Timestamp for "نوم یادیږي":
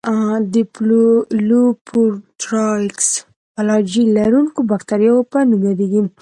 5.49-6.01